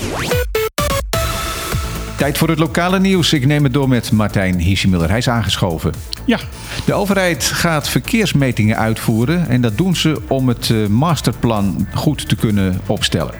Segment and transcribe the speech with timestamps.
[0.00, 0.39] Bye.
[2.20, 3.32] Tijd voor het lokale nieuws.
[3.32, 5.08] Ik neem het door met Martijn Hiesemiller.
[5.08, 5.92] Hij is aangeschoven.
[6.24, 6.38] Ja.
[6.86, 9.48] De overheid gaat verkeersmetingen uitvoeren.
[9.48, 13.34] En dat doen ze om het eh, masterplan goed te kunnen opstellen.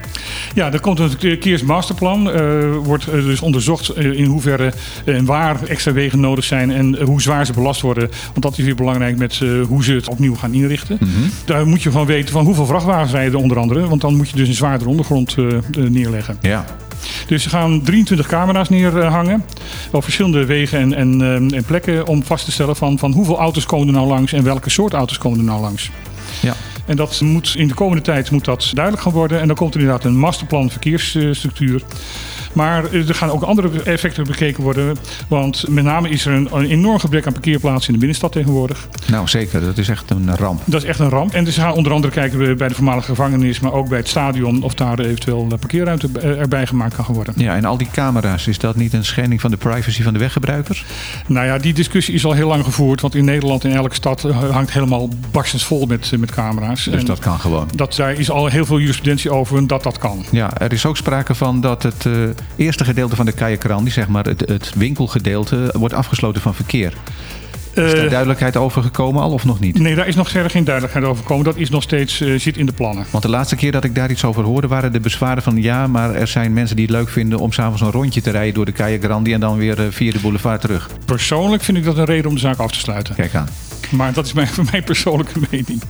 [0.54, 2.26] Ja, er komt een verkeersmasterplan.
[2.26, 4.72] Er wordt eh, dus onderzocht in hoeverre
[5.04, 8.10] en waar extra wegen nodig zijn en hoe zwaar ze belast worden.
[8.26, 10.98] Want dat is weer belangrijk met hoe ze het opnieuw gaan inrichten.
[11.44, 13.88] Daar moet je van weten van hoeveel vrachtwagens rijden er onder andere.
[13.88, 15.36] Want dan moet je dus een zwaardere ondergrond
[15.76, 16.38] neerleggen.
[16.40, 16.64] Ja.
[17.30, 19.44] Dus er gaan 23 camera's neerhangen
[19.92, 23.38] op verschillende wegen en, en, eh, en, plekken om vast te stellen van, van hoeveel
[23.38, 25.90] auto's komen er nou langs en welke soort auto's komen er nou langs.
[26.42, 26.54] Ja.
[26.86, 29.40] En dat moet in de komende tijd moet dat duidelijk gaan worden.
[29.40, 31.82] En dan komt er inderdaad een masterplan verkeersstructuur.
[32.52, 34.96] Maar er gaan ook andere effecten bekeken worden.
[35.28, 38.88] Want met name is er een, enorm gebrek aan parkeerplaatsen in de binnenstad tegenwoordig.
[39.06, 40.60] Nou zeker, dat is echt een ramp.
[40.64, 41.32] Dat is echt een ramp.
[41.32, 44.08] En dus gaan onder andere kijken we bij de voormalige gevangenis, maar ook bij het
[44.08, 47.34] stadion, of daar eventueel parkeerruimte erbij gemaakt kan worden.
[47.36, 50.18] Ja, en al die camera's, is dat niet een schending van de privacy van de
[50.18, 50.84] weggebruikers?
[51.26, 53.00] Nou ja, die discussie is al heel lang gevoerd.
[53.00, 56.84] Want in Nederland, in elke stad, hangt helemaal barstens vol met, met camera's.
[56.84, 57.68] Dus dat kan gewoon.
[57.74, 60.24] Dat, daar is al heel veel jurisprudentie over dat dat kan.
[60.30, 64.08] Ja, er is ook sprake van dat het uh, eerste gedeelte van de Kajakrandi, zeg
[64.08, 66.92] maar het, het winkelgedeelte, wordt afgesloten van verkeer.
[67.74, 69.78] Is daar eh, duidelijkheid over gekomen al of nog niet?
[69.78, 71.44] Nee, daar is nog verder geen duidelijkheid over gekomen.
[71.44, 73.06] Dat is nog steeds uh, zit in de plannen.
[73.10, 75.86] Want de laatste keer dat ik daar iets over hoorde, waren de bezwaren van ja,
[75.86, 78.64] maar er zijn mensen die het leuk vinden om s'avonds een rondje te rijden door
[78.64, 80.90] de Calle Grandi en dan weer via de boulevard terug.
[81.04, 83.14] Persoonlijk vind ik dat een reden om de zaak af te sluiten.
[83.14, 83.48] Kijk aan.
[83.90, 85.82] Maar dat is mijn, mijn persoonlijke mening.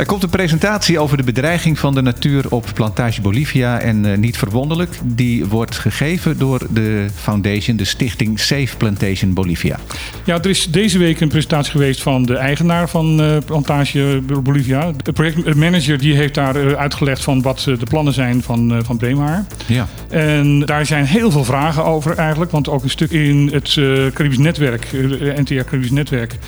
[0.00, 3.80] Er komt een presentatie over de bedreiging van de natuur op Plantage Bolivia.
[3.80, 9.78] En uh, niet verwonderlijk, die wordt gegeven door de foundation, de stichting Safe Plantation Bolivia.
[10.24, 14.92] Ja, er is deze week een presentatie geweest van de eigenaar van uh, Plantage Bolivia.
[15.02, 19.44] De projectmanager die heeft daar uh, uitgelegd van wat de plannen zijn van, van Breemhaar.
[19.66, 19.88] Ja.
[20.08, 22.50] En daar zijn heel veel vragen over eigenlijk.
[22.50, 23.74] Want ook een stuk in het
[24.14, 24.86] Caribisch Netwerk,
[25.36, 26.38] NTR Caribisch Netwerk,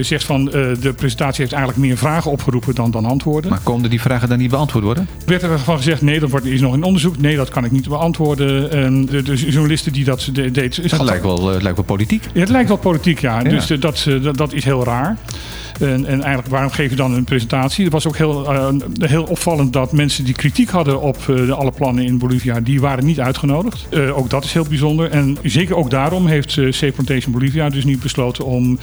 [0.00, 3.50] zegt van de presentatie heeft eigenlijk meer vragen opgeroepen dan dan antwoorden.
[3.50, 5.08] Maar konden die vragen dan niet beantwoord worden?
[5.26, 7.18] Werd er van gezegd, nee, dat wordt, is nog in onderzoek.
[7.18, 8.70] Nee, dat kan ik niet beantwoorden.
[8.70, 10.76] En de, de journalisten die dat deed...
[10.76, 12.24] Het lijkt wel, uh, lijkt wel politiek.
[12.32, 13.40] Ja, het lijkt wel politiek, ja.
[13.40, 13.48] ja.
[13.48, 15.16] Dus uh, dat, dat, dat is heel raar.
[15.80, 17.84] En, en, eigenlijk, waarom geef je dan een presentatie?
[17.84, 18.68] Het was ook heel, uh,
[18.98, 23.04] heel opvallend dat mensen die kritiek hadden op uh, alle plannen in Bolivia, die waren
[23.04, 23.86] niet uitgenodigd.
[23.90, 25.10] Uh, ook dat is heel bijzonder.
[25.10, 28.78] En zeker ook daarom heeft uh, Safe Plantation Bolivia dus nu besloten om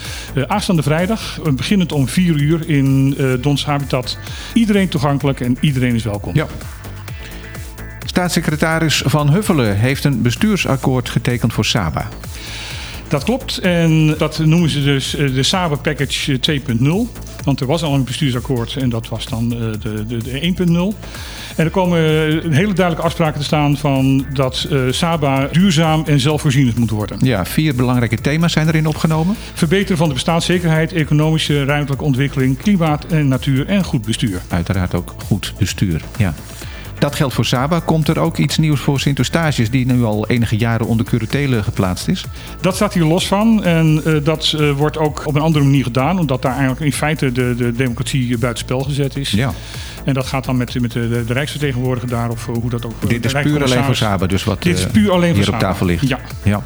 [0.47, 4.17] aanstaande vrijdag, beginnend om 4 uur in Dons Habitat,
[4.53, 6.35] iedereen toegankelijk en iedereen is welkom.
[6.35, 6.47] Ja.
[8.05, 12.07] Staatssecretaris Van Huffelen heeft een bestuursakkoord getekend voor Saba.
[13.11, 13.57] Dat klopt.
[13.57, 16.85] En dat noemen ze dus de Saber Package 2.0.
[17.43, 19.77] Want er was al een bestuursakkoord en dat was dan de,
[20.07, 20.53] de, de
[20.93, 20.97] 1.0.
[21.55, 21.99] En er komen
[22.51, 27.17] hele duidelijke afspraken te staan van dat Saba duurzaam en zelfvoorzienend moet worden.
[27.21, 29.35] Ja, vier belangrijke thema's zijn erin opgenomen.
[29.53, 34.41] Verbeteren van de bestaanszekerheid, economische, ruimtelijke ontwikkeling, klimaat en natuur en goed bestuur.
[34.47, 36.33] Uiteraard ook goed bestuur, ja.
[37.01, 37.79] Dat geldt voor Saba.
[37.79, 42.07] Komt er ook iets nieuws voor Sint-Eustachius, die nu al enige jaren onder curatele geplaatst
[42.07, 42.25] is?
[42.59, 43.63] Dat staat hier los van.
[43.63, 46.93] En uh, dat uh, wordt ook op een andere manier gedaan, omdat daar eigenlijk in
[46.93, 49.31] feite de, de democratie buitenspel gezet is.
[49.31, 49.53] Ja.
[50.03, 53.09] En dat gaat dan met, met de, de, Rijksvertegenwoordiger daar, of hoe dat ook...
[53.09, 55.59] Dit is puur alleen voor Saba, dus wat Dit is puur alleen hier voor op
[55.59, 56.07] tafel ligt.
[56.07, 56.19] Ja.
[56.43, 56.61] ja.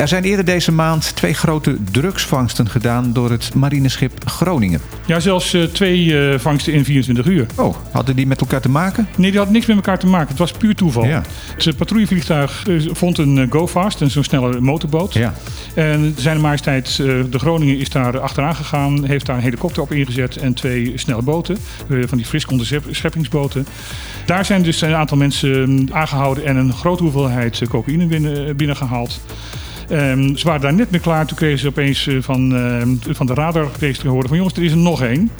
[0.00, 4.80] Er zijn eerder deze maand twee grote drugsvangsten gedaan door het marineschip Groningen.
[5.06, 7.46] Ja, zelfs uh, twee uh, vangsten in 24 uur.
[7.56, 9.08] Oh, hadden die met elkaar te maken?
[9.16, 10.28] Nee, die hadden niks met elkaar te maken.
[10.28, 11.04] Het was puur toeval.
[11.04, 11.22] Ja.
[11.56, 15.14] Het patrouillevliegtuig uh, vond een GoFast, een zo'n snelle motorboot.
[15.14, 15.34] Ja.
[15.74, 20.36] En zijn majesteit de Groningen is daar achteraan gegaan, heeft daar een helikopter op ingezet
[20.36, 21.58] en twee snelle boten,
[22.06, 22.46] van die fris
[22.90, 23.66] scheppingsboten.
[24.26, 29.20] Daar zijn dus een aantal mensen aangehouden en een grote hoeveelheid cocaïne binnen, binnengehaald.
[29.92, 31.26] Um, ze waren daar net mee klaar.
[31.26, 34.62] Toen kregen ze opeens uh, van, uh, van de radar te horen van jongens, er
[34.62, 35.30] is er nog één.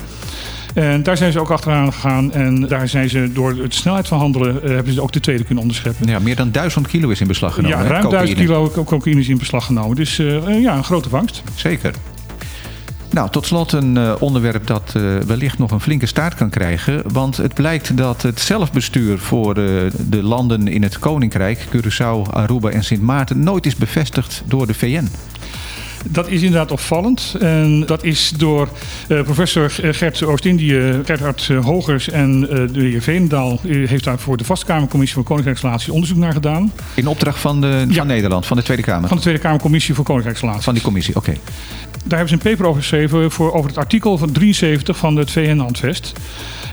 [0.74, 2.32] En daar zijn ze ook achteraan gegaan.
[2.32, 4.60] En daar zijn ze door de snelheid van handelen...
[4.64, 6.08] Uh, hebben ze ook de tweede kunnen onderscheppen.
[6.08, 7.78] Ja, meer dan duizend kilo is in beslag genomen.
[7.78, 9.96] Ja, ruim duizend kilo cocaïne is in beslag genomen.
[9.96, 11.42] Dus ja, een grote vangst.
[11.54, 11.94] Zeker.
[13.10, 17.02] Nou, tot slot een uh, onderwerp dat uh, wellicht nog een flinke staart kan krijgen.
[17.12, 22.68] Want het blijkt dat het zelfbestuur voor uh, de landen in het Koninkrijk, Curaçao, Aruba
[22.68, 25.08] en Sint Maarten, nooit is bevestigd door de VN.
[26.08, 27.36] Dat is inderdaad opvallend.
[27.40, 28.68] En dat is door
[29.08, 33.58] uh, professor Gert Oost-Indië, Gerhard Hogers en de heer Veenendaal...
[33.62, 36.72] heeft daar voor de Vastkamercommissie voor Koninkrijksrelaties onderzoek naar gedaan.
[36.94, 37.94] In opdracht van, de, ja.
[37.94, 39.08] van Nederland, van de Tweede Kamer?
[39.08, 40.64] Van de Tweede Kamercommissie voor Koninkrijksrelaties.
[40.64, 41.28] Van die commissie, oké.
[41.30, 41.40] Okay.
[42.04, 45.30] Daar hebben ze een paper over geschreven voor, over het artikel van 73 van het
[45.30, 46.12] VN-handvest.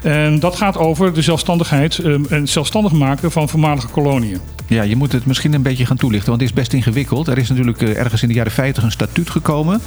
[0.03, 4.39] En dat gaat over de zelfstandigheid um, en zelfstandig maken van voormalige koloniën.
[4.67, 7.27] Ja, je moet het misschien een beetje gaan toelichten, want het is best ingewikkeld.
[7.27, 9.81] Er is natuurlijk uh, ergens in de jaren 50 een statuut gekomen.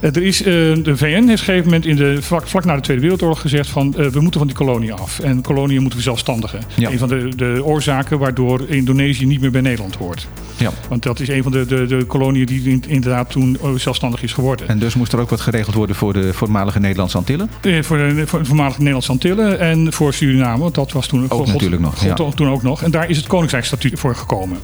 [0.00, 2.64] Uh, er is, uh, de VN heeft op een gegeven moment in de, vlak, vlak
[2.64, 5.18] na de Tweede Wereldoorlog gezegd van we moeten van die koloniën af.
[5.18, 6.60] En koloniën moeten we zelfstandigen.
[6.76, 6.90] Ja.
[6.90, 10.28] Een van de, de oorzaken waardoor Indonesië niet meer bij Nederland hoort.
[10.56, 10.70] Ja.
[10.88, 14.68] Want dat is een van de, de, de koloniën die inderdaad toen zelfstandig is geworden.
[14.68, 17.50] En dus moest er ook wat geregeld worden voor de voormalige Nederlandse Antillen?
[17.60, 20.62] voor, de, voor de voormalige Nederlandse Antillen en voor Suriname.
[20.62, 21.98] Want dat was toen ook, God, natuurlijk nog.
[21.98, 22.30] God, ja.
[22.30, 22.82] Toen ook nog.
[22.82, 24.58] En daar is het Koninkrijksstatuut voor gekomen.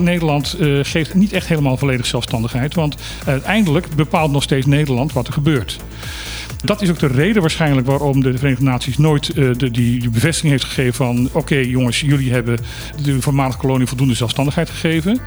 [0.00, 2.74] Nederland uh, geeft niet echt helemaal volledig zelfstandigheid.
[2.74, 5.78] Want uiteindelijk bepaalt nog steeds Nederland wat er gebeurt.
[6.64, 10.10] Dat is ook de reden waarschijnlijk waarom de Verenigde Naties nooit uh, de, die, die,
[10.10, 11.26] bevestiging heeft gegeven van...
[11.26, 12.58] oké okay, jongens, jullie hebben
[13.02, 15.18] de voormalige kolonie voldoende zelfstandigheid gegeven.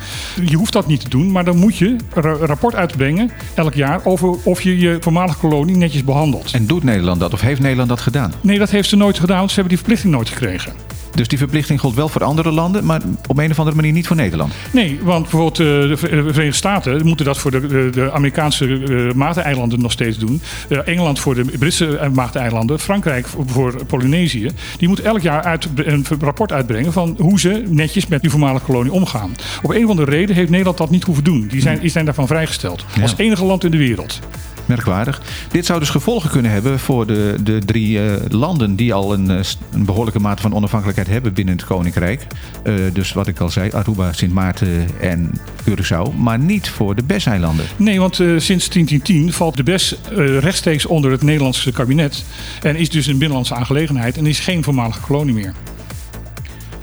[0.45, 4.05] Je hoeft dat niet te doen, maar dan moet je een rapport uitbrengen elk jaar...
[4.05, 6.53] over of je je voormalige kolonie netjes behandelt.
[6.53, 8.33] En doet Nederland dat of heeft Nederland dat gedaan?
[8.41, 10.73] Nee, dat heeft ze nooit gedaan, want ze hebben die verplichting nooit gekregen.
[11.15, 14.07] Dus die verplichting gold wel voor andere landen, maar op een of andere manier niet
[14.07, 14.53] voor Nederland.
[14.71, 19.91] Nee, want bijvoorbeeld de Verenigde Staten moeten dat voor de, de, Amerikaanse uh, Maarteneilanden nog
[19.91, 20.41] steeds doen.
[20.69, 22.79] Uh, Engeland voor de Britse Maarteneilanden.
[22.79, 24.49] Frankrijk voor Polynesië.
[24.77, 28.65] Die moet elk jaar uit, een rapport uitbrengen van hoe ze netjes met die voormalige
[28.65, 29.31] kolonie omgaan.
[29.61, 31.47] Op een of andere reden heeft Nederland dat niet hoeven doen.
[31.47, 32.85] Die zijn, die zijn daarvan vrijgesteld.
[33.01, 34.19] Als enige land in de wereld
[34.65, 35.21] merkwaardig.
[35.51, 39.29] Dit zou dus gevolgen kunnen hebben voor de, de drie uh, landen die al een,
[39.29, 42.27] een, behoorlijke mate van onafhankelijkheid hebben binnen het Koninkrijk.
[42.63, 45.31] Uh, dus wat ik al zei, Aruba, Sint Maarten en
[45.69, 46.15] Curaçao.
[46.17, 47.65] Maar niet voor de BES-eilanden.
[47.77, 49.95] Nee, want uh, sinds 1010 valt de BES
[50.39, 52.23] rechtstreeks onder het Nederlandse kabinet.
[52.61, 55.53] En is dus een binnenlandse aangelegenheid en is geen voormalige kolonie meer.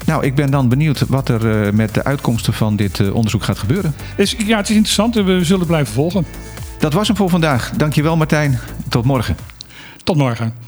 [0.07, 3.95] Nou, ik ben dan benieuwd wat er met de uitkomsten van dit onderzoek gaat gebeuren.
[4.17, 6.25] Is, ja, het is interessant en we zullen blijven volgen.
[6.79, 7.71] Dat was hem voor vandaag.
[7.77, 8.59] Dankjewel Martijn.
[8.89, 9.37] Tot morgen.
[10.05, 10.68] Tot morgen.